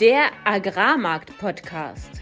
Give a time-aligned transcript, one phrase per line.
[0.00, 2.20] Der Agrarmarkt-Podcast.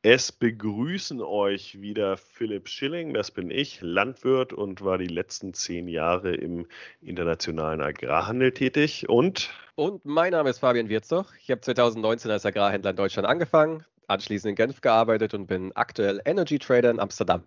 [0.00, 5.88] Es begrüßen euch wieder Philipp Schilling, das bin ich, Landwirt und war die letzten zehn
[5.88, 6.66] Jahre im
[7.02, 9.10] internationalen Agrarhandel tätig.
[9.10, 9.50] Und?
[9.74, 11.30] Und mein Name ist Fabian Wirzoch.
[11.38, 16.22] Ich habe 2019 als Agrarhändler in Deutschland angefangen, anschließend in Genf gearbeitet und bin aktuell
[16.24, 17.44] Energy Trader in Amsterdam.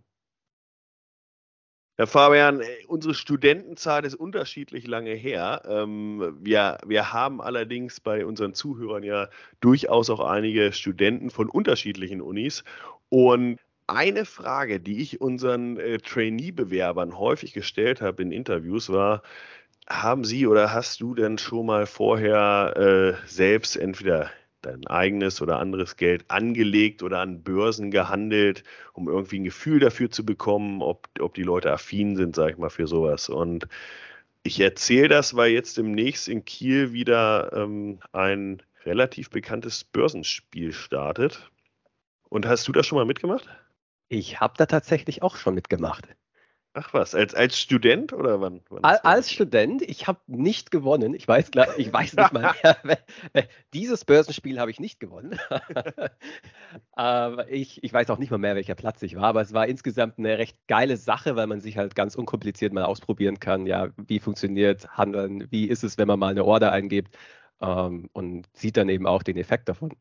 [1.98, 5.62] Herr Fabian, äh, unsere Studentenzeit ist unterschiedlich lange her.
[5.66, 9.30] Ähm, wir, wir haben allerdings bei unseren Zuhörern ja
[9.62, 12.66] durchaus auch einige Studenten von unterschiedlichen Unis.
[13.08, 19.22] Und eine Frage, die ich unseren äh, Trainee-Bewerbern häufig gestellt habe in Interviews, war,
[19.88, 22.74] haben Sie oder hast du denn schon mal vorher
[23.24, 24.32] äh, selbst entweder
[24.66, 28.64] dein eigenes oder anderes Geld angelegt oder an Börsen gehandelt,
[28.94, 32.58] um irgendwie ein Gefühl dafür zu bekommen, ob, ob die Leute affin sind, sag ich
[32.58, 33.30] mal, für sowas.
[33.30, 33.68] Und
[34.44, 41.50] ich erzähle das, weil jetzt demnächst in Kiel wieder ähm, ein relativ bekanntes Börsenspiel startet.
[42.30, 43.50] Und hast du das schon mal mitgemacht?
[44.08, 46.08] Ich habe da tatsächlich auch schon mitgemacht.
[46.78, 48.60] Ach was, als, als Student oder wann?
[48.70, 51.14] wann als Student, ich habe nicht gewonnen.
[51.14, 53.48] Ich weiß, ich weiß nicht mal mehr.
[53.74, 55.40] Dieses Börsenspiel habe ich nicht gewonnen.
[56.92, 59.24] aber ich, ich weiß auch nicht mal mehr, welcher Platz ich war.
[59.24, 62.84] Aber es war insgesamt eine recht geile Sache, weil man sich halt ganz unkompliziert mal
[62.84, 63.68] ausprobieren kann.
[63.68, 65.48] Ja, wie funktioniert Handeln?
[65.52, 67.18] Wie ist es, wenn man mal eine Order eingibt?
[67.62, 69.94] Ähm, und sieht dann eben auch den Effekt davon.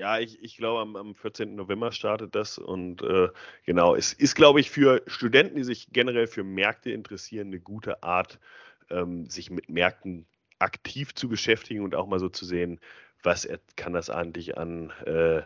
[0.00, 1.54] Ja, ich, ich glaube, am, am 14.
[1.54, 3.28] November startet das und äh,
[3.66, 8.02] genau, es ist, glaube ich, für Studenten, die sich generell für Märkte interessieren, eine gute
[8.02, 8.40] Art,
[8.88, 10.24] ähm, sich mit Märkten
[10.58, 12.80] aktiv zu beschäftigen und auch mal so zu sehen,
[13.22, 15.42] was kann das eigentlich an, äh,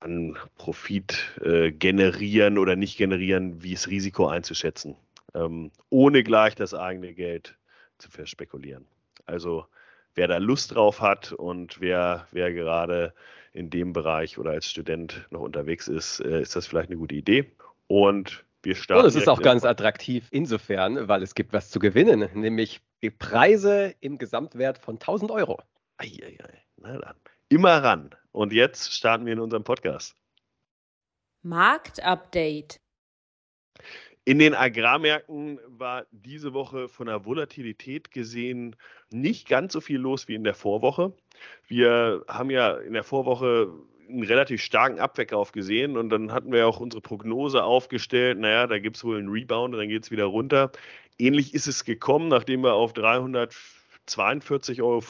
[0.00, 4.96] an Profit äh, generieren oder nicht generieren, wie ist Risiko einzuschätzen,
[5.34, 7.58] ähm, ohne gleich das eigene Geld
[7.98, 8.86] zu verspekulieren.
[9.26, 9.66] Also
[10.14, 13.12] wer da Lust drauf hat und wer, wer gerade
[13.52, 17.14] in dem Bereich oder als Student noch unterwegs ist, äh, ist das vielleicht eine gute
[17.14, 17.50] Idee.
[17.86, 19.04] Und wir starten.
[19.04, 23.10] Und es ist auch ganz attraktiv insofern, weil es gibt was zu gewinnen, nämlich die
[23.10, 25.60] Preise im Gesamtwert von 1000 Euro.
[25.96, 27.16] Eieiei, na dann.
[27.48, 28.10] Immer ran.
[28.32, 30.14] Und jetzt starten wir in unserem Podcast.
[31.42, 32.80] Marktupdate.
[34.28, 38.76] In den Agrarmärkten war diese Woche von der Volatilität gesehen
[39.10, 41.14] nicht ganz so viel los wie in der Vorwoche.
[41.66, 43.72] Wir haben ja in der Vorwoche
[44.06, 48.78] einen relativ starken Abverkauf gesehen und dann hatten wir auch unsere Prognose aufgestellt, naja, da
[48.78, 50.72] gibt es wohl einen Rebound und dann geht es wieder runter.
[51.18, 55.02] Ähnlich ist es gekommen, nachdem wir auf 342,50 Euro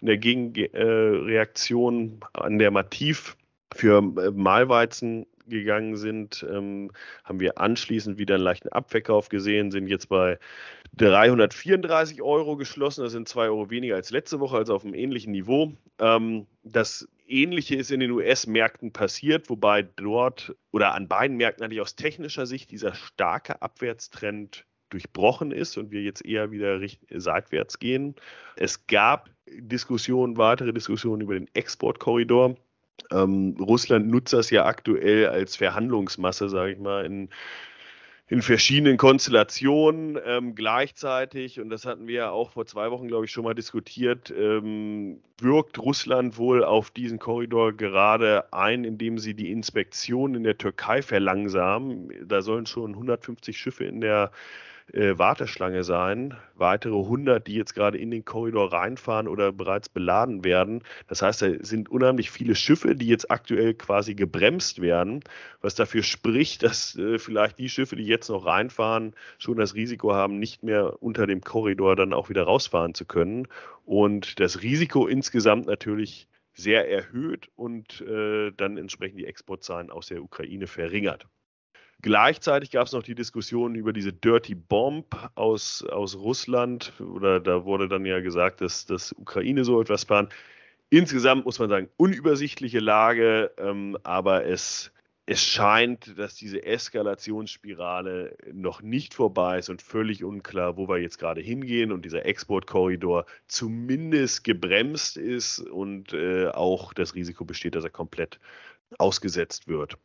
[0.00, 3.36] in der Gegenreaktion an der Mativ
[3.74, 6.90] für äh, Mahlweizen gegangen sind, ähm,
[7.24, 10.38] haben wir anschließend wieder einen leichten Abverkauf gesehen, sind jetzt bei
[10.96, 13.04] 334 Euro geschlossen.
[13.04, 15.72] Das sind 2 Euro weniger als letzte Woche, also auf einem ähnlichen Niveau.
[15.98, 21.80] Ähm, das Ähnliche ist in den US-Märkten passiert, wobei dort oder an beiden Märkten eigentlich
[21.80, 26.78] aus technischer Sicht dieser starke Abwärtstrend durchbrochen ist und wir jetzt eher wieder
[27.10, 28.14] seitwärts gehen.
[28.56, 32.56] Es gab Diskussionen, weitere Diskussionen über den Exportkorridor.
[33.10, 37.28] Ähm, Russland nutzt das ja aktuell als Verhandlungsmasse, sage ich mal, in,
[38.28, 41.60] in verschiedenen Konstellationen ähm, gleichzeitig.
[41.60, 44.32] Und das hatten wir ja auch vor zwei Wochen, glaube ich, schon mal diskutiert.
[44.36, 50.56] Ähm, wirkt Russland wohl auf diesen Korridor gerade ein, indem sie die Inspektion in der
[50.56, 52.10] Türkei verlangsamen?
[52.26, 54.30] Da sollen schon 150 Schiffe in der
[54.92, 56.36] äh, Warteschlange sein.
[56.54, 60.82] Weitere 100, die jetzt gerade in den Korridor reinfahren oder bereits beladen werden.
[61.08, 65.24] Das heißt, da sind unheimlich viele Schiffe, die jetzt aktuell quasi gebremst werden,
[65.60, 70.12] was dafür spricht, dass äh, vielleicht die Schiffe, die jetzt noch reinfahren, schon das Risiko
[70.14, 73.48] haben, nicht mehr unter dem Korridor dann auch wieder rausfahren zu können.
[73.84, 80.22] Und das Risiko insgesamt natürlich sehr erhöht und äh, dann entsprechend die Exportzahlen aus der
[80.22, 81.26] Ukraine verringert.
[82.02, 86.92] Gleichzeitig gab es noch die Diskussion über diese Dirty Bomb aus, aus Russland.
[87.00, 90.32] Oder da wurde dann ja gesagt, dass, dass Ukraine so etwas plant.
[90.90, 94.92] Insgesamt muss man sagen, unübersichtliche Lage, ähm, aber es
[95.24, 101.18] es scheint, dass diese Eskalationsspirale noch nicht vorbei ist und völlig unklar, wo wir jetzt
[101.18, 107.84] gerade hingehen und dieser Exportkorridor zumindest gebremst ist und äh, auch das Risiko besteht, dass
[107.84, 108.40] er komplett
[108.98, 109.96] ausgesetzt wird.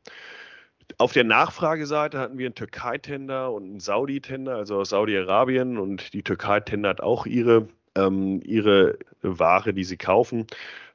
[0.98, 6.24] Auf der Nachfrageseite hatten wir einen Türkei-Tender und einen Saudi-Tender, also aus Saudi-Arabien und die
[6.24, 7.68] Türkei tendert auch ihre
[7.98, 10.48] ähm, ihre Ware, die sie kaufen,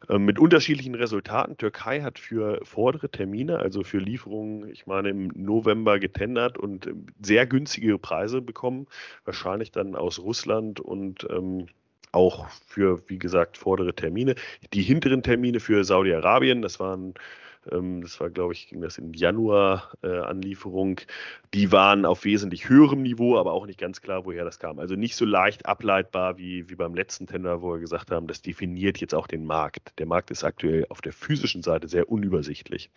[0.09, 1.57] ähm, mit unterschiedlichen Resultaten.
[1.57, 7.07] Türkei hat für vordere Termine, also für Lieferungen, ich meine im November getendert und ähm,
[7.21, 8.87] sehr günstige Preise bekommen,
[9.25, 11.67] wahrscheinlich dann aus Russland und ähm,
[12.13, 14.35] auch für, wie gesagt, vordere Termine.
[14.73, 17.15] Die hinteren Termine für Saudi-Arabien, das waren
[17.65, 21.01] das war, glaube ich, ging das in Januar äh, Anlieferung.
[21.55, 24.79] Die waren auf wesentlich höherem Niveau, aber auch nicht ganz klar, woher das kam.
[24.79, 28.43] Also nicht so leicht ableitbar wie, wie beim letzten Tender, wo wir gesagt haben, das
[28.43, 29.93] definiert jetzt auch den Markt.
[29.99, 32.91] Der Markt ist aktuell auf der physischen Seite sehr unübersichtlich.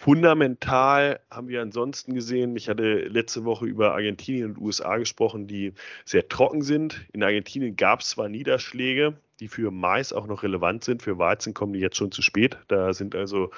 [0.00, 5.72] Fundamental haben wir ansonsten gesehen, ich hatte letzte Woche über Argentinien und USA gesprochen, die
[6.04, 7.04] sehr trocken sind.
[7.12, 11.52] In Argentinien gab es zwar Niederschläge, die für Mais auch noch relevant sind, für Weizen
[11.52, 12.58] kommen die jetzt schon zu spät.
[12.68, 13.50] Da sind also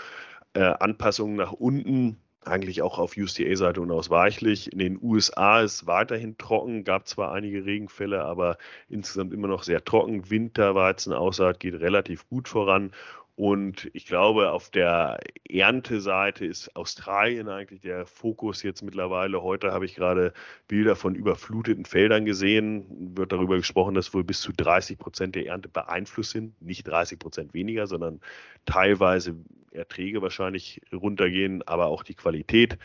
[0.55, 4.73] äh, Anpassungen nach unten eigentlich auch auf USDA-Seite unausweichlich.
[4.73, 8.57] In den USA ist weiterhin trocken, gab zwar einige Regenfälle, aber
[8.89, 10.31] insgesamt immer noch sehr trocken.
[10.31, 12.93] Winterweizenaussaat geht relativ gut voran
[13.41, 15.19] und ich glaube, auf der
[15.49, 19.43] Ernteseite ist Australien eigentlich der Fokus jetzt mittlerweile.
[19.43, 20.35] Heute habe ich gerade
[20.69, 23.17] Bilder von überfluteten Feldern gesehen.
[23.17, 26.61] Wird darüber gesprochen, dass wohl bis zu 30 Prozent der Ernte beeinflusst sind.
[26.61, 28.21] Nicht 30 Prozent weniger, sondern
[28.67, 29.37] teilweise
[29.73, 32.79] Erträge wahrscheinlich runtergehen, aber auch die Qualität.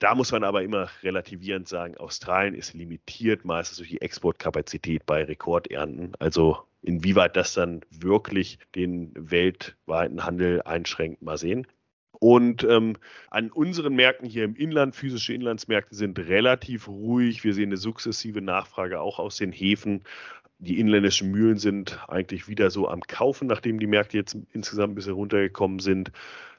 [0.00, 5.24] Da muss man aber immer relativierend sagen, Australien ist limitiert meistens durch die Exportkapazität bei
[5.24, 6.14] Rekordernten.
[6.18, 11.66] Also inwieweit das dann wirklich den weltweiten Handel einschränkt, mal sehen.
[12.20, 12.96] Und ähm,
[13.30, 17.44] an unseren Märkten hier im Inland, physische Inlandsmärkte sind relativ ruhig.
[17.44, 20.04] Wir sehen eine sukzessive Nachfrage auch aus den Häfen.
[20.60, 24.94] Die inländischen Mühlen sind eigentlich wieder so am Kaufen, nachdem die Märkte jetzt insgesamt ein
[24.94, 26.12] bisschen runtergekommen sind.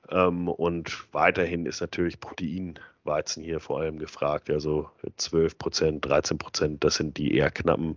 [0.09, 4.50] Ähm, und weiterhin ist natürlich Proteinweizen hier vor allem gefragt.
[4.50, 7.95] Also 12 Prozent, 13 Prozent, das sind die eher knappen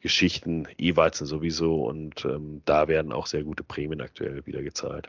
[0.00, 0.66] Geschichten.
[0.78, 1.84] E-Weizen sowieso.
[1.84, 5.08] Und ähm, da werden auch sehr gute Prämien aktuell wieder gezahlt.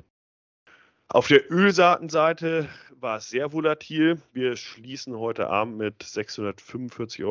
[1.13, 2.67] Auf der Ölsaatenseite
[2.99, 4.19] war es sehr volatil.
[4.31, 7.23] Wir schließen heute Abend mit 645,75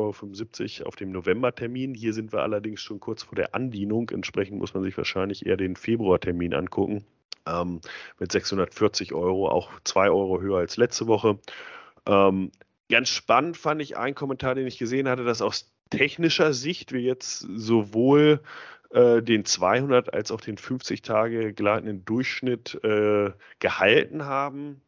[0.79, 1.93] Euro auf dem Novembertermin.
[1.93, 4.09] Hier sind wir allerdings schon kurz vor der Andienung.
[4.09, 7.03] Entsprechend muss man sich wahrscheinlich eher den Februartermin angucken
[7.45, 7.81] ähm,
[8.19, 11.37] mit 640 Euro, auch 2 Euro höher als letzte Woche.
[12.05, 12.51] Ähm,
[12.89, 17.01] ganz spannend fand ich einen Kommentar, den ich gesehen hatte, dass aus technischer Sicht wir
[17.01, 18.39] jetzt sowohl
[18.93, 24.81] äh, den 200 als auch den 50 Tage gleitenden Durchschnitt äh, gehalten haben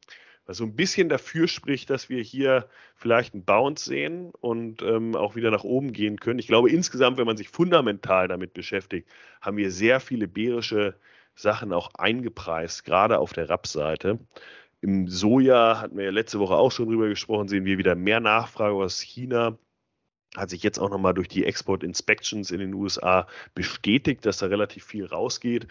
[0.46, 5.16] was so ein bisschen dafür spricht, dass wir hier vielleicht einen Bounce sehen und ähm,
[5.16, 6.40] auch wieder nach oben gehen können.
[6.40, 9.10] Ich glaube, insgesamt, wenn man sich fundamental damit beschäftigt,
[9.42, 10.96] haben wir sehr viele bärische
[11.36, 14.19] Sachen auch eingepreist, gerade auf der Rapsseite.
[14.81, 18.19] Im Soja hatten wir ja letzte Woche auch schon drüber gesprochen, sehen wir wieder mehr
[18.19, 19.58] Nachfrage aus China.
[20.36, 24.48] Hat sich jetzt auch nochmal durch die Export Inspections in den USA bestätigt, dass da
[24.48, 25.68] relativ viel rausgeht.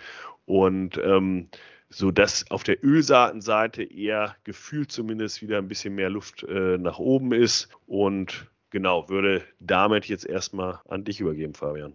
[0.47, 1.49] Und ähm,
[1.89, 6.99] so dass auf der Ölsaatenseite eher gefühlt zumindest wieder ein bisschen mehr Luft äh, nach
[6.99, 7.69] oben ist.
[7.87, 11.95] Und genau, würde damit jetzt erstmal an dich übergeben, Fabian.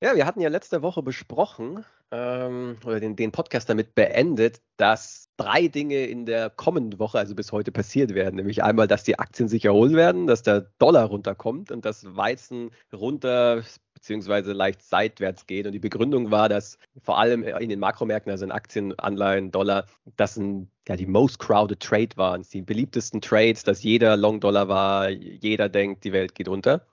[0.00, 5.28] Ja, wir hatten ja letzte Woche besprochen ähm, oder den, den Podcast damit beendet, dass
[5.36, 8.36] drei Dinge in der kommenden Woche, also bis heute, passiert werden.
[8.36, 12.70] Nämlich einmal, dass die Aktien sich erholen werden, dass der Dollar runterkommt und das Weizen
[12.92, 15.66] runter beziehungsweise leicht seitwärts geht.
[15.66, 19.86] Und die Begründung war, dass vor allem in den Makromärkten, also in Aktien, Anleihen, Dollar,
[20.16, 24.68] das ein, ja, die most crowded Trade waren, die beliebtesten Trades, dass jeder Long Dollar
[24.68, 26.86] war, jeder denkt, die Welt geht unter.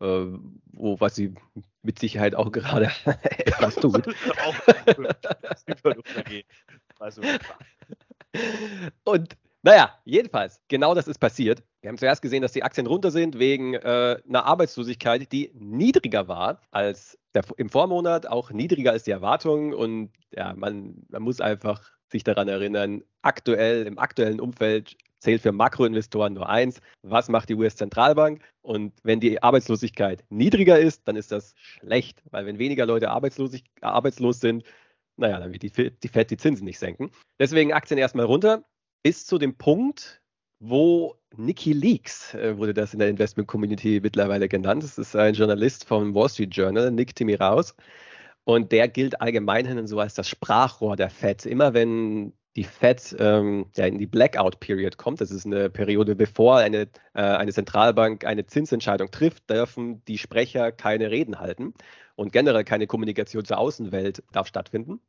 [0.00, 0.26] Äh,
[0.72, 1.34] wo was sie
[1.82, 2.90] mit Sicherheit auch gerade
[3.38, 4.06] etwas tut.
[6.98, 7.22] also.
[9.04, 11.62] Und naja, jedenfalls, genau das ist passiert.
[11.80, 16.28] Wir haben zuerst gesehen, dass die Aktien runter sind wegen äh, einer Arbeitslosigkeit, die niedriger
[16.28, 19.72] war als der, im Vormonat, auch niedriger als die Erwartungen.
[19.72, 25.52] Und ja, man, man muss einfach sich daran erinnern, aktuell, im aktuellen Umfeld zählt für
[25.52, 26.80] Makroinvestoren nur eins.
[27.02, 28.42] Was macht die US-Zentralbank?
[28.62, 34.40] Und wenn die Arbeitslosigkeit niedriger ist, dann ist das schlecht, weil wenn weniger Leute arbeitslos,
[34.40, 34.64] sind,
[35.16, 37.10] naja, dann wird die, die Fed die Zinsen nicht senken.
[37.38, 38.64] Deswegen Aktien erstmal runter,
[39.02, 40.20] bis zu dem Punkt,
[40.58, 44.82] wo Nicky Leaks, äh, wurde das in der Investment Community mittlerweile genannt.
[44.82, 47.74] Das ist ein Journalist vom Wall Street Journal, Nick Timmy raus.
[48.44, 51.46] Und der gilt allgemeinhin so als das Sprachrohr der Fed.
[51.46, 55.20] Immer wenn die Fed ähm, ja, in die Blackout-Period kommt.
[55.20, 60.72] Das ist eine Periode, bevor eine, äh, eine Zentralbank eine Zinsentscheidung trifft, dürfen die Sprecher
[60.72, 61.74] keine Reden halten
[62.14, 65.00] und generell keine Kommunikation zur Außenwelt darf stattfinden.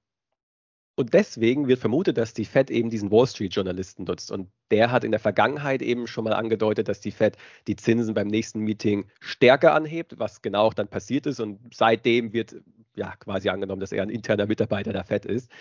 [0.99, 4.31] Und deswegen wird vermutet, dass die Fed eben diesen Wall Street-Journalisten nutzt.
[4.31, 7.37] Und der hat in der Vergangenheit eben schon mal angedeutet, dass die Fed
[7.67, 11.39] die Zinsen beim nächsten Meeting stärker anhebt, was genau auch dann passiert ist.
[11.39, 12.55] Und seitdem wird
[12.95, 15.51] ja quasi angenommen, dass er ein interner Mitarbeiter der Fed ist.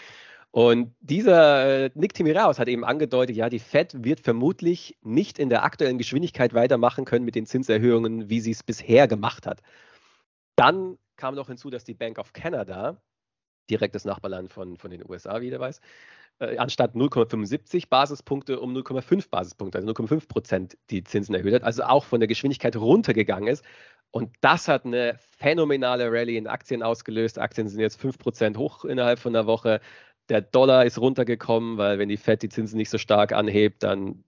[0.50, 5.50] Und dieser äh, Nick Timiraos hat eben angedeutet, ja, die Fed wird vermutlich nicht in
[5.50, 9.60] der aktuellen Geschwindigkeit weitermachen können mit den Zinserhöhungen, wie sie es bisher gemacht hat.
[10.56, 13.00] Dann kam noch hinzu, dass die Bank of Canada
[13.68, 15.80] direktes Nachbarland von, von den USA, wie der weiß,
[16.38, 21.82] äh, anstatt 0,75 Basispunkte um 0,5 Basispunkte, also 0,5 Prozent die Zinsen erhöht hat, also
[21.84, 23.64] auch von der Geschwindigkeit runtergegangen ist.
[24.10, 27.38] Und das hat eine phänomenale Rallye in Aktien ausgelöst.
[27.38, 29.80] Aktien sind jetzt 5 Prozent hoch innerhalb von einer Woche.
[30.28, 34.24] Der Dollar ist runtergekommen, weil wenn die Fed die Zinsen nicht so stark anhebt, dann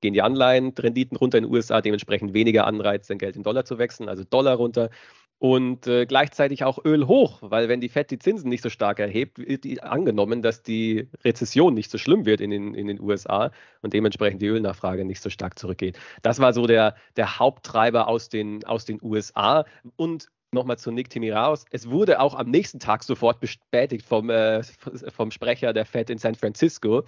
[0.00, 3.78] gehen die Anleihen-Renditen runter in den USA, dementsprechend weniger Anreiz, sein Geld in Dollar zu
[3.78, 4.90] wechseln, also Dollar runter
[5.38, 8.98] und äh, gleichzeitig auch Öl hoch, weil wenn die FED die Zinsen nicht so stark
[8.98, 13.50] erhebt, wird angenommen, dass die Rezession nicht so schlimm wird in den, in den USA
[13.82, 15.98] und dementsprechend die Ölnachfrage nicht so stark zurückgeht.
[16.22, 21.10] Das war so der, der Haupttreiber aus den, aus den USA und nochmal zu Nick
[21.10, 21.66] Timiraos.
[21.70, 26.18] Es wurde auch am nächsten Tag sofort bestätigt vom, äh, vom Sprecher der Fed in
[26.18, 27.04] San Francisco,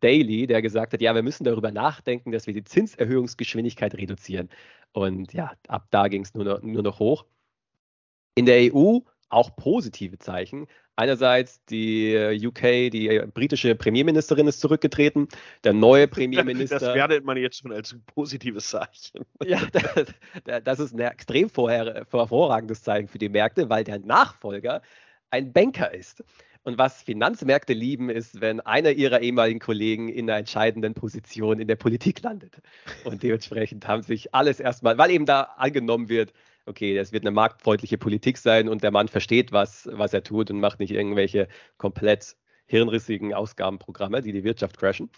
[0.00, 4.48] Daly, der gesagt hat, ja, wir müssen darüber nachdenken, dass wir die Zinserhöhungsgeschwindigkeit reduzieren.
[4.92, 7.24] Und ja, ab da ging es nur noch, nur noch hoch.
[8.34, 9.00] In der EU
[9.30, 10.66] auch positive Zeichen.
[10.96, 15.28] Einerseits die äh, UK, die britische Premierministerin ist zurückgetreten.
[15.64, 16.78] Der neue Premierminister.
[16.78, 19.24] Das wertet man jetzt schon als ein positives Zeichen.
[19.46, 24.82] Ja, das, das ist ein extrem hervorragendes Zeichen für die Märkte, weil der Nachfolger
[25.30, 26.22] ein Banker ist.
[26.62, 31.68] Und was Finanzmärkte lieben, ist, wenn einer ihrer ehemaligen Kollegen in einer entscheidenden Position in
[31.68, 32.60] der Politik landet.
[33.04, 36.34] Und dementsprechend haben sich alles erstmal, weil eben da angenommen wird,
[36.70, 40.50] okay, das wird eine marktfreundliche Politik sein und der Mann versteht, was, was er tut
[40.50, 42.36] und macht nicht irgendwelche komplett
[42.66, 45.10] hirnrissigen Ausgabenprogramme, die die Wirtschaft crashen.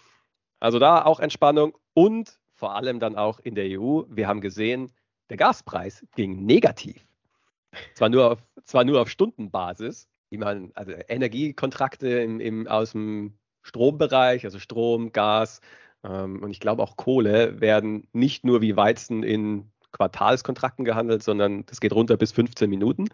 [0.59, 4.03] Also da auch Entspannung und vor allem dann auch in der EU.
[4.07, 4.91] Wir haben gesehen,
[5.29, 7.05] der Gaspreis ging negativ.
[7.95, 13.37] Zwar nur auf, zwar nur auf Stundenbasis, wie man, also Energiekontrakte im, im, aus dem
[13.61, 15.61] Strombereich, also Strom, Gas
[16.03, 21.65] ähm, und ich glaube auch Kohle, werden nicht nur wie Weizen in Quartalskontrakten gehandelt, sondern
[21.65, 23.07] das geht runter bis 15 Minuten.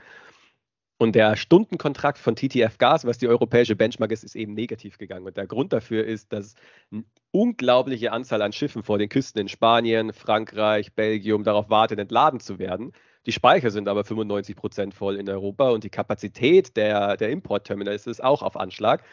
[1.01, 5.25] Und der Stundenkontrakt von TTF Gas, was die europäische Benchmark ist, ist eben negativ gegangen.
[5.25, 6.55] Und der Grund dafür ist, dass
[6.91, 12.41] eine unglaubliche Anzahl an Schiffen vor den Küsten in Spanien, Frankreich, Belgien darauf wartet, entladen
[12.41, 12.91] zu werden.
[13.25, 18.05] Die Speicher sind aber 95 Prozent voll in Europa und die Kapazität der, der Importterminals
[18.05, 19.03] ist auch auf Anschlag.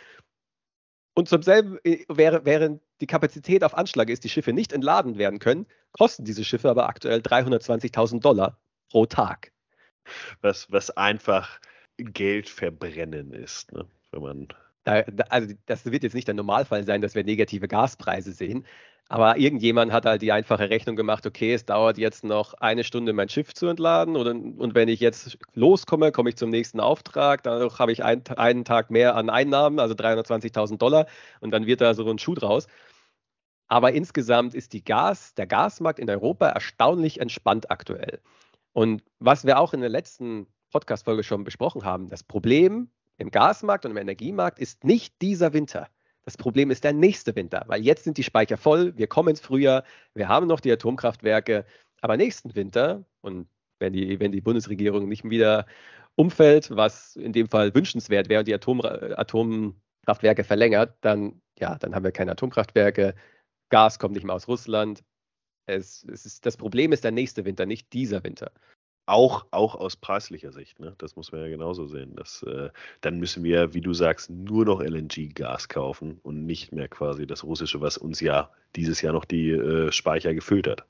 [1.15, 5.39] Und zum selben, äh, während die Kapazität auf Anschlag ist, die Schiffe nicht entladen werden
[5.39, 5.67] können,
[5.97, 8.59] kosten diese Schiffe aber aktuell 320.000 Dollar
[8.91, 9.53] pro Tag.
[10.41, 11.61] Was, was einfach
[11.97, 13.87] Geld verbrennen ist, ne?
[14.13, 14.49] wenn man.
[14.85, 15.01] Da,
[15.31, 18.65] also das wird jetzt nicht der Normalfall sein, dass wir negative Gaspreise sehen.
[19.09, 23.13] Aber irgendjemand hat halt die einfache Rechnung gemacht, okay, es dauert jetzt noch eine Stunde,
[23.13, 24.17] mein Schiff zu entladen.
[24.17, 27.45] Und, und wenn ich jetzt loskomme, komme ich zum nächsten Auftrag.
[27.45, 31.07] Dadurch habe ich ein, einen Tag mehr an Einnahmen, also 320.000 Dollar.
[31.41, 32.67] Und dann wird da so ein Schuh draus.
[33.69, 38.21] Aber insgesamt ist Gas, der Gasmarkt in Europa erstaunlich entspannt aktuell.
[38.73, 43.85] Und was wir auch in der letzten Podcast-Folge schon besprochen haben, das Problem im Gasmarkt
[43.85, 45.89] und im Energiemarkt ist nicht dieser Winter.
[46.25, 49.41] Das Problem ist der nächste Winter, weil jetzt sind die Speicher voll, wir kommen ins
[49.41, 51.65] Frühjahr, wir haben noch die Atomkraftwerke,
[52.01, 55.67] aber nächsten Winter, und wenn die, wenn die Bundesregierung nicht wieder
[56.17, 61.95] umfällt, was in dem Fall wünschenswert wäre und die Atom, Atomkraftwerke verlängert, dann, ja, dann
[61.95, 63.15] haben wir keine Atomkraftwerke,
[63.69, 65.05] Gas kommt nicht mehr aus Russland.
[65.67, 68.53] Es, es ist, das Problem ist der nächste Winter, nicht dieser Winter.
[69.09, 70.95] Auch, auch aus preislicher Sicht, ne?
[70.99, 72.17] das muss man ja genauso sehen.
[72.17, 72.71] Dass, äh,
[73.01, 77.45] dann müssen wir, wie du sagst, nur noch LNG-Gas kaufen und nicht mehr quasi das
[77.45, 80.85] russische, was uns ja dieses Jahr noch die äh, Speicher gefüllt hat.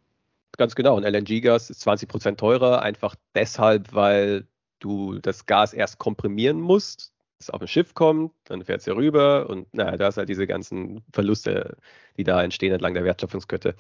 [0.56, 0.96] Ganz genau.
[0.96, 4.46] Und LNG-Gas ist 20 Prozent teurer, einfach deshalb, weil
[4.78, 8.94] du das Gas erst komprimieren musst, es auf ein Schiff kommt, dann fährt es ja
[8.94, 11.76] rüber und naja, da ist halt diese ganzen Verluste,
[12.16, 13.74] die da entstehen entlang der Wertschöpfungskette.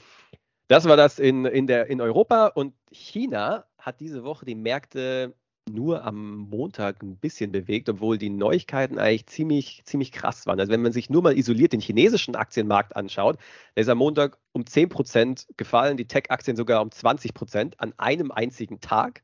[0.68, 5.34] Das war das in, in, der, in Europa und China hat diese Woche die Märkte
[5.68, 10.60] nur am Montag ein bisschen bewegt, obwohl die Neuigkeiten eigentlich ziemlich, ziemlich krass waren.
[10.60, 13.38] Also wenn man sich nur mal isoliert den chinesischen Aktienmarkt anschaut,
[13.74, 18.80] der ist am Montag um 10% gefallen, die Tech-Aktien sogar um 20% an einem einzigen
[18.80, 19.22] Tag.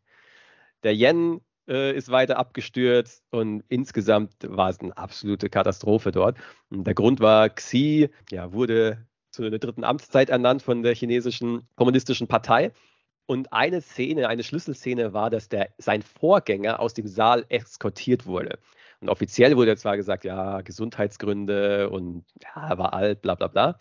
[0.83, 6.37] Der Yen äh, ist weiter abgestürzt und insgesamt war es eine absolute Katastrophe dort.
[6.71, 11.67] Und der Grund war, Xi ja, wurde zu einer dritten Amtszeit ernannt von der chinesischen
[11.77, 12.73] kommunistischen Partei.
[13.27, 18.59] Und eine Szene, eine Schlüsselszene war, dass der, sein Vorgänger aus dem Saal eskortiert wurde.
[19.01, 23.79] Und offiziell wurde zwar gesagt, ja, Gesundheitsgründe und ja, er war alt, bla bla bla.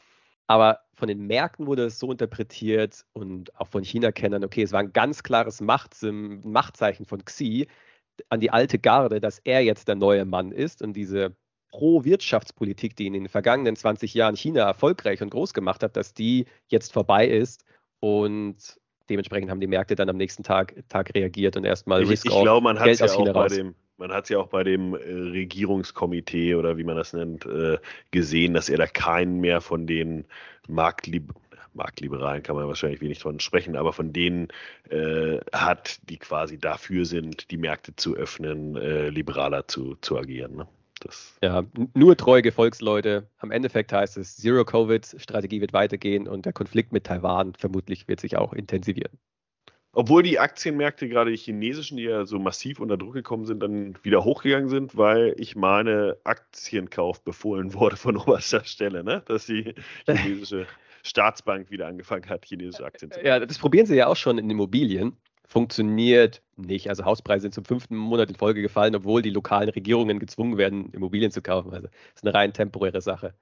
[0.51, 4.81] Aber von den Märkten wurde es so interpretiert und auch von China-Kennern, okay, es war
[4.81, 7.67] ein ganz klares Machtzeichen von Xi
[8.27, 11.37] an die alte Garde, dass er jetzt der neue Mann ist und diese
[11.69, 16.47] Pro-Wirtschaftspolitik, die in den vergangenen 20 Jahren China erfolgreich und groß gemacht hat, dass die
[16.67, 17.63] jetzt vorbei ist
[18.01, 18.57] und
[19.09, 22.41] dementsprechend haben die Märkte dann am nächsten Tag, Tag reagiert und erstmal Risk ich, ich
[22.41, 24.95] glaube, man hat es ja auch bei dem, man hat es ja auch bei dem
[24.95, 27.77] äh, Regierungskomitee oder wie man das nennt, äh,
[28.09, 30.25] gesehen, dass er da keinen mehr von den
[30.67, 31.33] Marktlieb
[31.73, 34.49] Marktliberalen kann man wahrscheinlich wenig von sprechen, aber von denen
[34.89, 40.57] äh, hat, die quasi dafür sind, die Märkte zu öffnen, liberaler zu, zu agieren.
[40.57, 40.67] Ne?
[40.99, 43.25] Das ja, nur treue Gefolgsleute.
[43.37, 48.35] Am Endeffekt heißt es, Zero-Covid-Strategie wird weitergehen und der Konflikt mit Taiwan vermutlich wird sich
[48.35, 49.17] auch intensivieren.
[49.93, 53.97] Obwohl die Aktienmärkte, gerade die chinesischen, die ja so massiv unter Druck gekommen sind, dann
[54.03, 59.21] wieder hochgegangen sind, weil ich meine, Aktienkauf befohlen wurde von oberster Stelle, ne?
[59.25, 60.65] dass die chinesische
[61.03, 63.27] Staatsbank wieder angefangen hat, chinesische Aktien zu kaufen.
[63.27, 65.17] Ja, das probieren sie ja auch schon in Immobilien.
[65.45, 66.87] Funktioniert nicht.
[66.87, 70.93] Also Hauspreise sind zum fünften Monat in Folge gefallen, obwohl die lokalen Regierungen gezwungen werden,
[70.93, 71.73] Immobilien zu kaufen.
[71.73, 73.33] Also das ist eine rein temporäre Sache.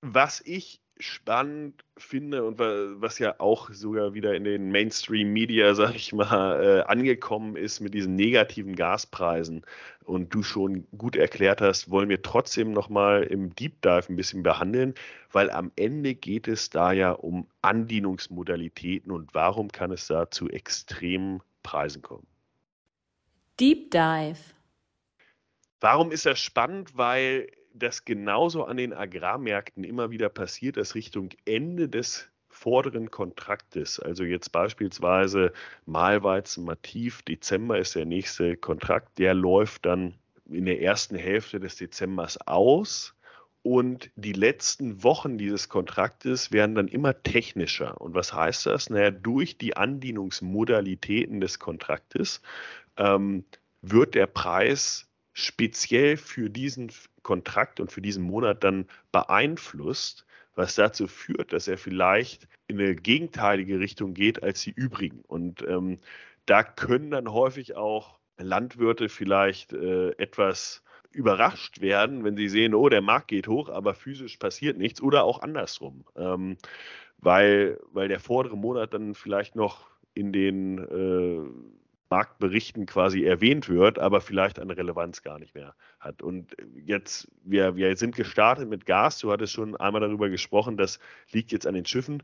[0.00, 6.12] Was ich spannend finde und was ja auch sogar wieder in den Mainstream-Media, sag ich
[6.12, 9.64] mal, äh, angekommen ist mit diesen negativen Gaspreisen
[10.04, 14.42] und du schon gut erklärt hast, wollen wir trotzdem nochmal im Deep Dive ein bisschen
[14.42, 14.94] behandeln,
[15.32, 20.48] weil am Ende geht es da ja um Andienungsmodalitäten und warum kann es da zu
[20.48, 22.26] extremen Preisen kommen.
[23.58, 24.38] Deep Dive.
[25.80, 26.96] Warum ist das spannend?
[26.96, 33.98] Weil das genauso an den Agrarmärkten immer wieder passiert, dass Richtung Ende des vorderen Kontraktes,
[33.98, 35.52] also jetzt beispielsweise
[35.84, 40.14] Malweizen Mativ, Dezember ist der nächste Kontrakt, der läuft dann
[40.48, 43.14] in der ersten Hälfte des Dezembers aus
[43.62, 47.98] und die letzten Wochen dieses Kontraktes werden dann immer technischer.
[47.98, 48.90] Und was heißt das?
[48.90, 52.42] Naja, durch die Andienungsmodalitäten des Kontraktes
[52.98, 53.44] ähm,
[53.80, 56.90] wird der Preis speziell für diesen
[57.24, 62.94] Kontrakt und für diesen Monat dann beeinflusst, was dazu führt, dass er vielleicht in eine
[62.94, 65.22] gegenteilige Richtung geht als die übrigen.
[65.26, 65.98] Und ähm,
[66.46, 72.88] da können dann häufig auch Landwirte vielleicht äh, etwas überrascht werden, wenn sie sehen, oh,
[72.88, 76.56] der Markt geht hoch, aber physisch passiert nichts oder auch andersrum, ähm,
[77.18, 81.83] weil, weil der vordere Monat dann vielleicht noch in den äh,
[82.14, 86.22] Marktberichten quasi erwähnt wird, aber vielleicht eine Relevanz gar nicht mehr hat.
[86.22, 86.54] Und
[86.86, 89.18] jetzt, wir, wir sind gestartet mit Gas.
[89.18, 91.00] Du hattest schon einmal darüber gesprochen, das
[91.32, 92.22] liegt jetzt an den Schiffen.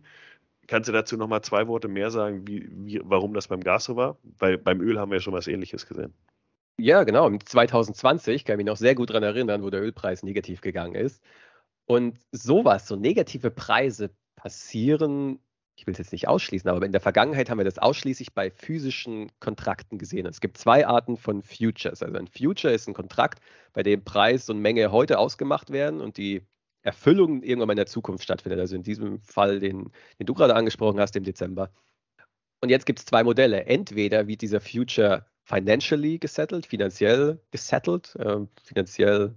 [0.69, 3.97] Kannst du dazu nochmal zwei Worte mehr sagen, wie, wie, warum das beim Gas so
[3.97, 4.17] war?
[4.39, 6.15] Weil beim Öl haben wir ja schon was Ähnliches gesehen.
[6.79, 7.29] Ja, genau.
[7.29, 11.21] 2020 kann ich mich noch sehr gut daran erinnern, wo der Ölpreis negativ gegangen ist.
[11.87, 15.41] Und sowas, so negative Preise passieren
[15.81, 18.51] ich will es jetzt nicht ausschließen, aber in der Vergangenheit haben wir das ausschließlich bei
[18.51, 20.27] physischen Kontrakten gesehen.
[20.27, 22.03] Es gibt zwei Arten von Futures.
[22.03, 26.19] Also ein Future ist ein Kontrakt, bei dem Preis und Menge heute ausgemacht werden und
[26.19, 26.43] die
[26.83, 28.61] Erfüllung irgendwann mal in der Zukunft stattfindet.
[28.61, 31.71] Also in diesem Fall, den, den du gerade angesprochen hast, im Dezember.
[32.61, 33.65] Und jetzt gibt es zwei Modelle.
[33.65, 39.35] Entweder wird dieser Future financially gesettelt, finanziell gesettelt, äh, finanziell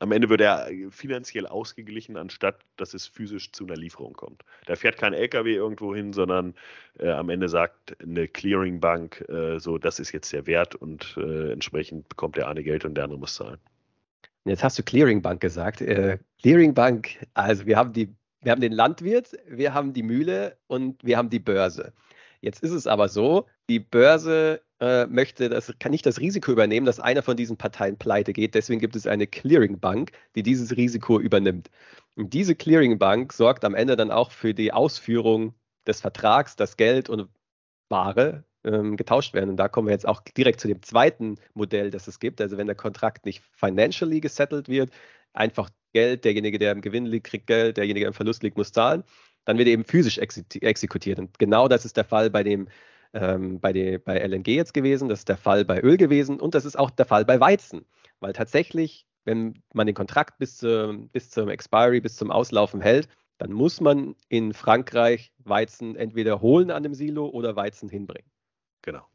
[0.00, 4.42] am Ende wird er finanziell ausgeglichen, anstatt dass es physisch zu einer Lieferung kommt.
[4.66, 6.54] Da fährt kein LKW irgendwo hin, sondern
[6.98, 11.52] äh, am Ende sagt eine Clearingbank, äh, so, das ist jetzt der Wert und äh,
[11.52, 13.58] entsprechend bekommt der eine Geld und der andere muss zahlen.
[14.46, 15.82] Jetzt hast du Clearingbank gesagt.
[15.82, 21.04] Äh, Clearingbank, also wir haben die, wir haben den Landwirt, wir haben die Mühle und
[21.04, 21.92] wir haben die Börse.
[22.40, 26.86] Jetzt ist es aber so, die Börse äh, möchte das, kann nicht das Risiko übernehmen,
[26.86, 28.54] dass einer von diesen Parteien pleite geht.
[28.54, 31.70] Deswegen gibt es eine Clearingbank, die dieses Risiko übernimmt.
[32.16, 35.54] Und diese Clearingbank sorgt am Ende dann auch für die Ausführung
[35.86, 37.28] des Vertrags, dass Geld und
[37.88, 39.50] Ware ähm, getauscht werden.
[39.50, 42.40] Und da kommen wir jetzt auch direkt zu dem zweiten Modell, das es gibt.
[42.40, 44.90] Also wenn der Kontrakt nicht financially gesettelt wird,
[45.32, 48.72] einfach Geld, derjenige, der im Gewinn liegt, kriegt Geld, derjenige, der im Verlust liegt, muss
[48.72, 49.04] zahlen,
[49.44, 51.18] dann wird eben physisch exekutiert.
[51.18, 52.68] Und genau das ist der Fall bei dem
[53.12, 56.54] ähm, bei, die, bei LNG jetzt gewesen, das ist der Fall bei Öl gewesen und
[56.54, 57.84] das ist auch der Fall bei Weizen.
[58.20, 63.08] Weil tatsächlich, wenn man den Kontrakt bis, zu, bis zum Expiry, bis zum Auslaufen hält,
[63.38, 68.30] dann muss man in Frankreich Weizen entweder holen an dem Silo oder Weizen hinbringen.
[68.82, 69.06] Genau.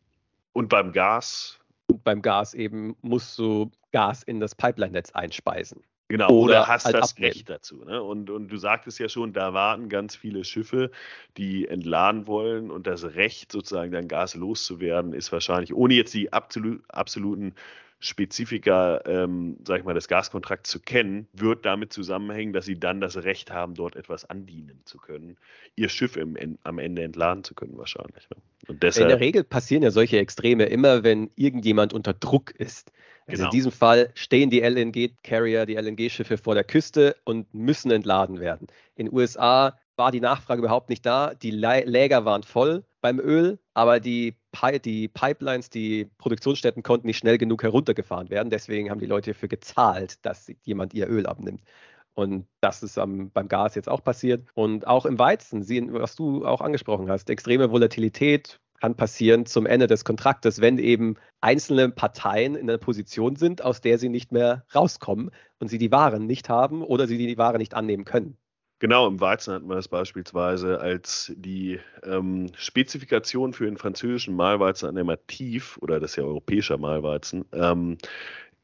[0.54, 5.84] Und beim Gas Und beim Gas eben musst du Gas in das Pipeline-Netz einspeisen.
[6.08, 7.34] Genau, oder, oder hast halt das abnehmen.
[7.34, 7.84] Recht dazu.
[7.84, 8.02] Ne?
[8.02, 10.92] Und, und du sagtest ja schon, da warten ganz viele Schiffe,
[11.38, 16.32] die entladen wollen und das Recht, sozusagen dann Gas loszuwerden, ist wahrscheinlich, ohne jetzt die
[16.32, 17.56] absolut, absoluten
[18.00, 23.02] Spezifika, ähm, sag ich mal, des Gaskontrakts zu kennen, wird damit zusammenhängen, dass sie dann
[23.02, 25.38] das Recht haben, dort etwas andienen zu können,
[25.76, 28.30] ihr Schiff im, am Ende entladen zu können, wahrscheinlich.
[28.30, 28.38] Ne?
[28.68, 32.92] Und deshalb, In der Regel passieren ja solche Extreme immer, wenn irgendjemand unter Druck ist.
[33.28, 33.52] Also genau.
[33.52, 38.68] in diesem Fall stehen die LNG-Carrier, die LNG-Schiffe vor der Küste und müssen entladen werden.
[38.96, 41.34] In den USA war die Nachfrage überhaupt nicht da.
[41.34, 47.18] Die Läger waren voll beim Öl, aber die, Pi die Pipelines, die Produktionsstätten konnten nicht
[47.18, 48.50] schnell genug heruntergefahren werden.
[48.50, 51.62] Deswegen haben die Leute dafür gezahlt, dass jemand ihr Öl abnimmt.
[52.14, 54.48] Und das ist am, beim Gas jetzt auch passiert.
[54.54, 59.88] Und auch im Weizen, was du auch angesprochen hast, extreme Volatilität, kann passieren zum Ende
[59.88, 64.66] des Kontraktes, wenn eben einzelne Parteien in einer Position sind, aus der sie nicht mehr
[64.74, 68.38] rauskommen und sie die Waren nicht haben oder sie die Ware nicht annehmen können.
[68.80, 74.90] Genau, im Weizen hatten wir das beispielsweise, als die ähm, Spezifikation für den französischen Mahlweizen
[74.90, 77.98] an der Mativ, oder das ist ja europäischer Mahlweizen, ähm,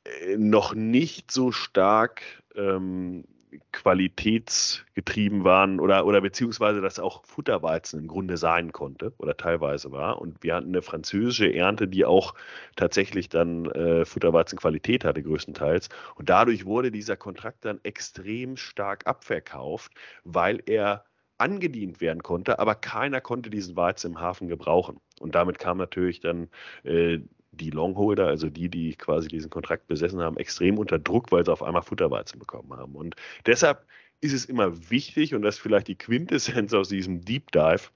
[0.03, 2.23] äh, noch nicht so stark
[2.55, 3.23] ähm,
[3.71, 10.21] qualitätsgetrieben waren oder, oder beziehungsweise dass auch Futterweizen im Grunde sein konnte oder teilweise war.
[10.21, 12.33] Und wir hatten eine französische Ernte, die auch
[12.75, 15.89] tatsächlich dann äh, Futterweizenqualität hatte, größtenteils.
[16.15, 19.91] Und dadurch wurde dieser Kontrakt dann extrem stark abverkauft,
[20.23, 21.05] weil er
[21.37, 24.99] angedient werden konnte, aber keiner konnte diesen Weizen im Hafen gebrauchen.
[25.19, 26.49] Und damit kam natürlich dann
[26.83, 27.19] äh,
[27.51, 31.51] die Longholder, also die, die quasi diesen Kontrakt besessen haben, extrem unter Druck, weil sie
[31.51, 32.95] auf einmal Futterweizen bekommen haben.
[32.95, 33.85] Und deshalb
[34.21, 37.89] ist es immer wichtig, und das ist vielleicht die Quintessenz aus diesem Deep Dive,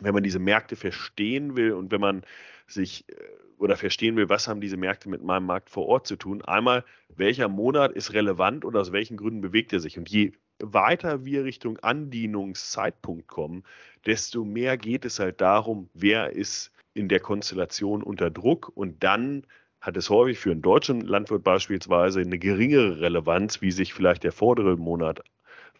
[0.00, 2.22] wenn man diese Märkte verstehen will und wenn man
[2.66, 3.14] sich äh,
[3.58, 6.42] oder verstehen will, was haben diese Märkte mit meinem Markt vor Ort zu tun.
[6.42, 9.98] Einmal, welcher Monat ist relevant und aus welchen Gründen bewegt er sich.
[9.98, 13.64] Und je weiter wir Richtung Andienungszeitpunkt kommen,
[14.06, 19.44] desto mehr geht es halt darum, wer ist in der Konstellation unter Druck und dann
[19.80, 24.32] hat es häufig für einen deutschen Landwirt beispielsweise eine geringere Relevanz, wie sich vielleicht der
[24.32, 25.22] vordere Monat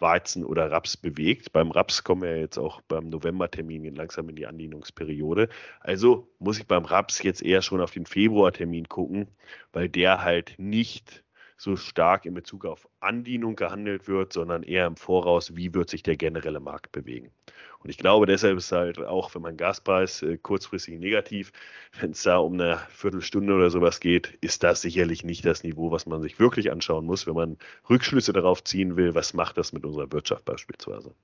[0.00, 1.52] Weizen oder Raps bewegt.
[1.52, 5.48] Beim Raps kommen wir jetzt auch beim Novembertermin langsam in die Andienungsperiode.
[5.80, 9.26] Also muss ich beim Raps jetzt eher schon auf den Februartermin gucken,
[9.72, 11.24] weil der halt nicht
[11.58, 16.04] so stark in Bezug auf Andienung gehandelt wird, sondern eher im Voraus, wie wird sich
[16.04, 17.32] der generelle Markt bewegen.
[17.80, 21.52] Und ich glaube, deshalb ist halt auch, wenn man Gaspreis äh, kurzfristig negativ,
[22.00, 25.90] wenn es da um eine Viertelstunde oder sowas geht, ist das sicherlich nicht das Niveau,
[25.90, 27.56] was man sich wirklich anschauen muss, wenn man
[27.90, 31.14] Rückschlüsse darauf ziehen will, was macht das mit unserer Wirtschaft beispielsweise.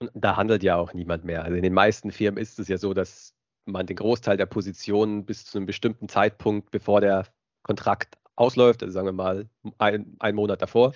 [0.00, 1.44] Und da handelt ja auch niemand mehr.
[1.44, 5.24] Also in den meisten Firmen ist es ja so, dass man den Großteil der Positionen
[5.24, 7.26] bis zu einem bestimmten Zeitpunkt, bevor der
[7.62, 10.92] Kontrakt ausläuft, also sagen wir mal ein, einen Monat davor,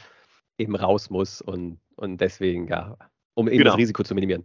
[0.59, 2.97] eben raus muss und, und deswegen, ja,
[3.35, 3.71] um eben genau.
[3.71, 4.45] das Risiko zu minimieren.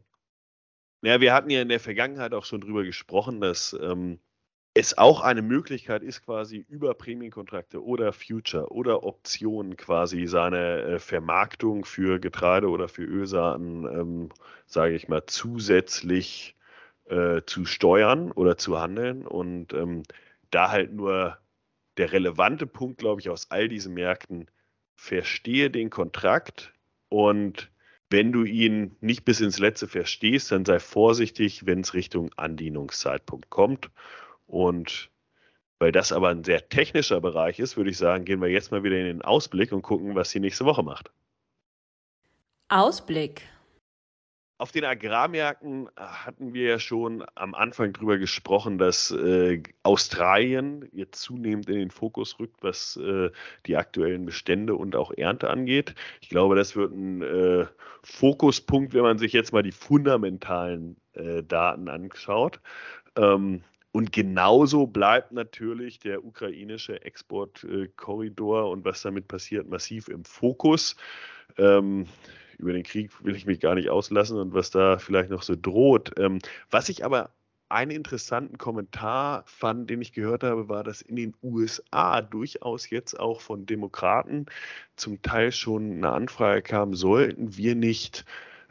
[1.03, 4.19] Ja, wir hatten ja in der Vergangenheit auch schon drüber gesprochen, dass ähm,
[4.73, 10.99] es auch eine Möglichkeit ist, quasi über Prämienkontrakte oder Future oder Optionen quasi seine äh,
[10.99, 14.29] Vermarktung für Getreide oder für Ölsaaten, ähm,
[14.67, 16.55] sage ich mal, zusätzlich
[17.05, 19.25] äh, zu steuern oder zu handeln.
[19.25, 20.03] Und ähm,
[20.51, 21.37] da halt nur
[21.97, 24.47] der relevante Punkt, glaube ich, aus all diesen Märkten,
[24.95, 26.73] verstehe den Kontrakt
[27.09, 27.71] und
[28.11, 33.49] wenn du ihn nicht bis ins Letzte verstehst, dann sei vorsichtig, wenn es Richtung Andienungszeitpunkt
[33.49, 33.89] kommt.
[34.47, 35.09] Und
[35.79, 38.83] weil das aber ein sehr technischer Bereich ist, würde ich sagen, gehen wir jetzt mal
[38.83, 41.09] wieder in den Ausblick und gucken, was die nächste Woche macht.
[42.67, 43.43] Ausblick.
[44.61, 51.19] Auf den Agrarmärkten hatten wir ja schon am Anfang darüber gesprochen, dass äh, Australien jetzt
[51.19, 53.31] zunehmend in den Fokus rückt, was äh,
[53.65, 55.95] die aktuellen Bestände und auch Ernte angeht.
[56.21, 57.65] Ich glaube, das wird ein äh,
[58.03, 62.61] Fokuspunkt, wenn man sich jetzt mal die fundamentalen äh, Daten anschaut.
[63.15, 70.97] Ähm, und genauso bleibt natürlich der ukrainische Exportkorridor und was damit passiert massiv im Fokus.
[71.57, 72.05] Ähm,
[72.61, 75.55] über den Krieg will ich mich gar nicht auslassen und was da vielleicht noch so
[75.59, 76.13] droht.
[76.17, 77.31] Ähm, was ich aber
[77.69, 83.19] einen interessanten Kommentar fand, den ich gehört habe, war, dass in den USA durchaus jetzt
[83.19, 84.45] auch von Demokraten
[84.95, 88.25] zum Teil schon eine Anfrage kam, sollten wir nicht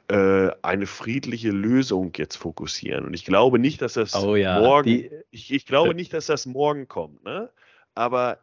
[0.08, 3.06] äh, eine friedliche Lösung jetzt fokussieren.
[3.06, 6.26] Und ich glaube nicht, dass das oh ja, morgen, die, ich, ich, glaube nicht, dass
[6.26, 7.50] das morgen kommt, ne?
[7.94, 8.38] Aber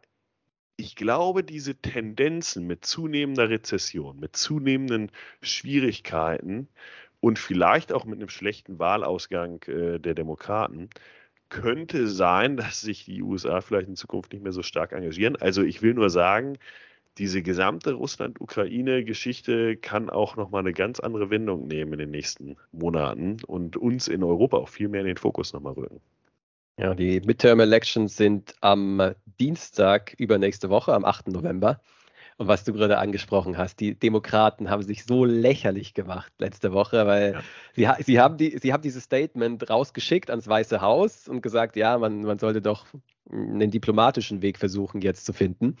[0.78, 5.10] ich glaube, diese Tendenzen mit zunehmender Rezession, mit zunehmenden
[5.42, 6.68] Schwierigkeiten
[7.20, 10.88] und vielleicht auch mit einem schlechten Wahlausgang äh, der Demokraten,
[11.50, 15.36] könnte sein, dass sich die USA vielleicht in Zukunft nicht mehr so stark engagieren.
[15.36, 16.58] Also ich will nur sagen,
[17.18, 23.38] diese gesamte Russland-Ukraine-Geschichte kann auch nochmal eine ganz andere Wendung nehmen in den nächsten Monaten
[23.48, 26.00] und uns in Europa auch viel mehr in den Fokus nochmal rücken.
[26.78, 31.26] Ja, die Midterm Elections sind am Dienstag übernächste Woche, am 8.
[31.28, 31.80] November.
[32.36, 37.04] Und was du gerade angesprochen hast, die Demokraten haben sich so lächerlich gemacht letzte Woche,
[37.04, 37.42] weil
[37.74, 37.96] ja.
[37.96, 41.98] sie, sie, haben die, sie haben dieses Statement rausgeschickt ans Weiße Haus und gesagt, ja,
[41.98, 42.86] man, man sollte doch
[43.28, 45.76] einen diplomatischen Weg versuchen jetzt zu finden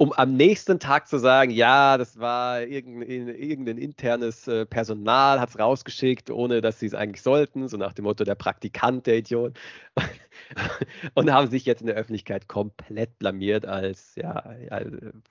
[0.00, 5.50] um am nächsten Tag zu sagen, ja, das war irgendein, irgendein internes äh, Personal, hat
[5.50, 9.18] es rausgeschickt, ohne dass sie es eigentlich sollten, so nach dem Motto der Praktikant, der
[9.18, 9.58] Idiot.
[11.14, 14.54] und haben sich jetzt in der Öffentlichkeit komplett blamiert, als ja,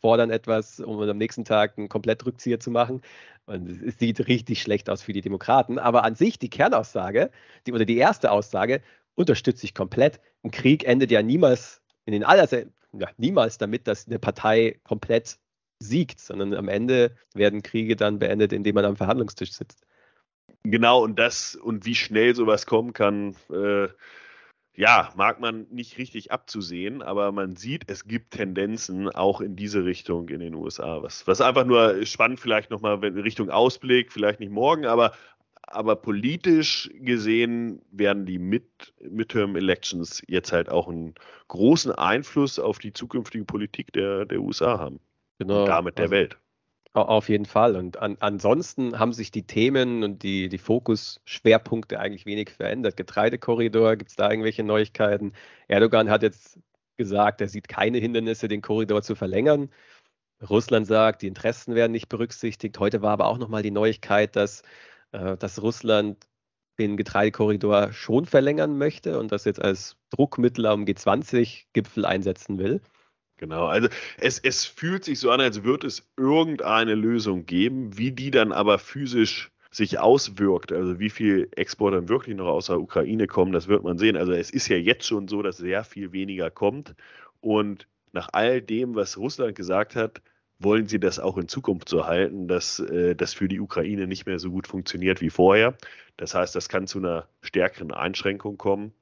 [0.01, 3.01] fordern etwas, um am nächsten Tag einen komplett Rückzieher zu machen.
[3.47, 5.79] Und es sieht richtig schlecht aus für die Demokraten.
[5.79, 7.31] Aber an sich die Kernaussage,
[7.65, 8.83] die, oder die erste Aussage,
[9.15, 10.19] unterstütze ich komplett.
[10.43, 15.37] Ein Krieg endet ja niemals in den allerselben ja, niemals damit, dass eine Partei komplett
[15.79, 19.85] siegt, sondern am Ende werden Kriege dann beendet, indem man am Verhandlungstisch sitzt.
[20.63, 23.87] Genau, und das und wie schnell sowas kommen kann, äh,
[24.75, 29.83] ja, mag man nicht richtig abzusehen, aber man sieht, es gibt Tendenzen auch in diese
[29.83, 31.01] Richtung in den USA.
[31.01, 35.13] Was, was einfach nur spannend vielleicht nochmal in Richtung Ausblick, vielleicht nicht morgen, aber
[35.71, 41.15] aber politisch gesehen werden die Mid Midterm Elections jetzt halt auch einen
[41.47, 44.99] großen Einfluss auf die zukünftige Politik der, der USA haben.
[45.37, 45.61] Genau.
[45.61, 46.37] Und damit der also, Welt.
[46.93, 47.75] Auf jeden Fall.
[47.75, 52.97] Und an, ansonsten haben sich die Themen und die, die Fokusschwerpunkte eigentlich wenig verändert.
[52.97, 55.33] Getreidekorridor, gibt es da irgendwelche Neuigkeiten?
[55.67, 56.59] Erdogan hat jetzt
[56.97, 59.69] gesagt, er sieht keine Hindernisse, den Korridor zu verlängern.
[60.47, 62.79] Russland sagt, die Interessen werden nicht berücksichtigt.
[62.79, 64.63] Heute war aber auch nochmal die Neuigkeit, dass
[65.11, 66.17] dass Russland
[66.79, 72.81] den Getreidekorridor schon verlängern möchte und das jetzt als Druckmittel am G20-Gipfel einsetzen will.
[73.37, 78.11] Genau, also es, es fühlt sich so an, als würde es irgendeine Lösung geben, wie
[78.11, 82.81] die dann aber physisch sich auswirkt, also wie viel Export dann wirklich noch aus der
[82.81, 84.17] Ukraine kommen, das wird man sehen.
[84.17, 86.95] Also es ist ja jetzt schon so, dass sehr viel weniger kommt
[87.39, 90.21] und nach all dem, was Russland gesagt hat,
[90.59, 94.25] wollen sie das auch in Zukunft so halten, dass äh, das für die Ukraine nicht
[94.25, 95.77] mehr so gut funktioniert wie vorher.
[96.17, 98.93] Das heißt, das kann zu einer stärkeren Einschränkung kommen.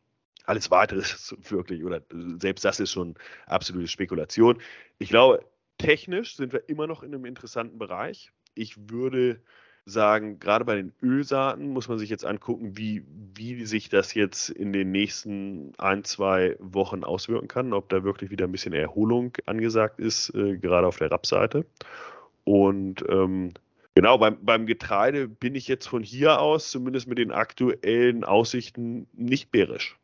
[0.45, 2.01] Alles weitere ist wirklich, oder
[2.39, 3.15] selbst das ist schon
[3.47, 4.61] absolute Spekulation.
[4.99, 5.43] Ich glaube,
[5.79, 8.31] technisch sind wir immer noch in einem interessanten Bereich.
[8.53, 9.41] Ich würde
[9.87, 14.49] sagen, gerade bei den Ölsaaten muss man sich jetzt angucken, wie, wie sich das jetzt
[14.49, 19.37] in den nächsten ein, zwei Wochen auswirken kann, ob da wirklich wieder ein bisschen Erholung
[19.45, 21.65] angesagt ist, äh, gerade auf der Rapseite.
[22.43, 23.53] Und ähm,
[23.95, 29.07] genau, beim, beim Getreide bin ich jetzt von hier aus, zumindest mit den aktuellen Aussichten,
[29.13, 29.97] nicht bärisch.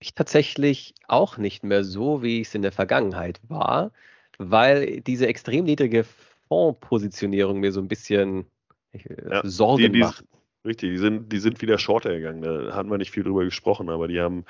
[0.00, 3.92] Ich tatsächlich auch nicht mehr so, wie ich es in der Vergangenheit war,
[4.38, 6.04] weil diese extrem niedrige
[6.48, 8.46] Fondspositionierung mir so ein bisschen
[8.92, 10.24] ja, Sorgen die, die, macht.
[10.64, 12.42] Richtig, die sind, die sind wieder shorter gegangen.
[12.42, 14.44] Da hatten wir nicht viel drüber gesprochen, aber die haben,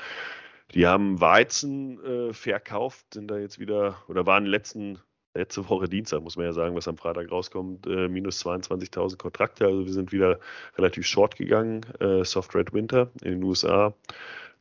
[0.75, 4.99] die haben Weizen äh, verkauft, sind da jetzt wieder, oder waren letzten,
[5.35, 9.65] letzte Woche Dienstag, muss man ja sagen, was am Freitag rauskommt, äh, minus 22.000 Kontrakte.
[9.65, 10.39] Also wir sind wieder
[10.77, 13.95] relativ short gegangen, äh, Soft Red Winter in den USA.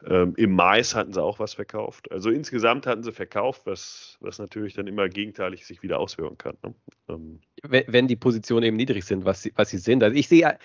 [0.06, 2.12] Ähm, Im Mais hatten sie auch was verkauft.
[2.12, 6.58] Also insgesamt hatten sie verkauft, was, was natürlich dann immer gegenteilig sich wieder auswirken kann.
[6.64, 6.74] Ne?
[7.10, 7.40] Ähm.
[7.64, 10.04] Wenn, wenn, die Positionen eben niedrig sind, was sie, was sie sind.
[10.04, 10.58] Also ich sehe,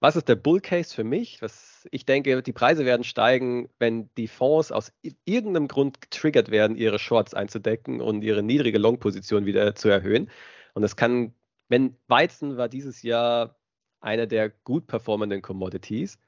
[0.00, 1.42] was ist der Bull Case für mich?
[1.42, 4.92] Was, ich denke, die Preise werden steigen, wenn die Fonds aus
[5.24, 10.30] irgendeinem Grund getriggert werden, ihre Shorts einzudecken und ihre niedrige Long-Position wieder zu erhöhen.
[10.74, 11.34] Und das kann,
[11.68, 13.60] wenn Weizen war dieses Jahr
[14.00, 16.18] einer der gut performenden Commodities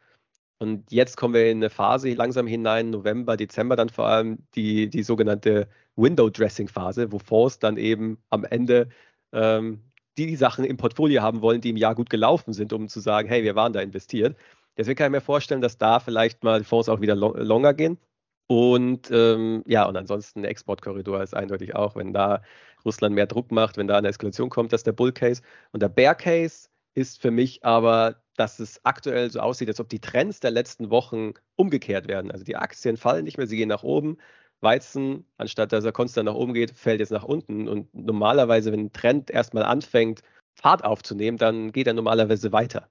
[0.62, 4.88] und jetzt kommen wir in eine Phase langsam hinein, November, Dezember dann vor allem, die,
[4.88, 8.88] die sogenannte Window-Dressing-Phase, wo Fonds dann eben am Ende
[9.32, 9.82] ähm,
[10.16, 13.28] die Sachen im Portfolio haben wollen, die im Jahr gut gelaufen sind, um zu sagen,
[13.28, 14.36] hey, wir waren da investiert.
[14.76, 17.98] Deswegen kann ich mir vorstellen, dass da vielleicht mal Fonds auch wieder long, longer gehen.
[18.46, 22.40] Und ähm, ja, und ansonsten der Exportkorridor ist eindeutig auch, wenn da
[22.84, 25.42] Russland mehr Druck macht, wenn da eine Eskalation kommt, das ist der Bull Case.
[25.72, 29.88] Und der Bear Case ist für mich aber dass es aktuell so aussieht, als ob
[29.88, 32.30] die Trends der letzten Wochen umgekehrt werden.
[32.30, 34.18] Also die Aktien fallen nicht mehr, sie gehen nach oben.
[34.60, 37.68] Weizen, anstatt dass er konstant nach oben geht, fällt jetzt nach unten.
[37.68, 40.22] Und normalerweise, wenn ein Trend erstmal anfängt,
[40.54, 42.88] Fahrt aufzunehmen, dann geht er normalerweise weiter.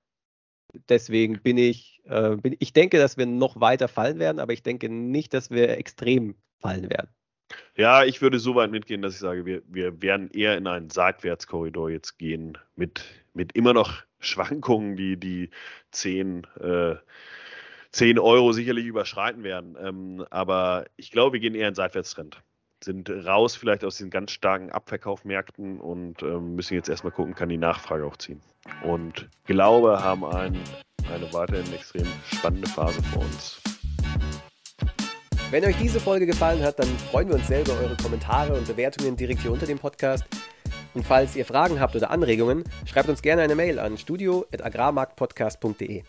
[0.90, 4.64] Deswegen bin ich, äh, bin, ich denke, dass wir noch weiter fallen werden, aber ich
[4.64, 7.10] denke nicht, dass wir extrem fallen werden.
[7.76, 10.90] Ja, ich würde so weit mitgehen, dass ich sage, wir, wir werden eher in einen
[10.90, 15.50] Seitwärtskorridor jetzt gehen, mit, mit immer noch Schwankungen, die die
[15.92, 16.96] 10, äh,
[17.92, 19.76] 10 Euro sicherlich überschreiten werden.
[19.82, 22.42] Ähm, aber ich glaube, wir gehen eher in Seitwärtstrend.
[22.84, 27.50] Sind raus vielleicht aus diesen ganz starken Abverkaufmärkten und ähm, müssen jetzt erstmal gucken, kann
[27.50, 28.42] die Nachfrage auch ziehen.
[28.84, 30.58] Und glaube, haben ein,
[31.12, 33.62] eine weiterhin extrem spannende Phase vor uns.
[35.52, 38.66] Wenn euch diese Folge gefallen hat, dann freuen wir uns sehr über eure Kommentare und
[38.66, 40.24] Bewertungen direkt hier unter dem Podcast.
[40.94, 46.04] Und falls ihr Fragen habt oder Anregungen, schreibt uns gerne eine Mail an studio.agrarmarktpodcast.de.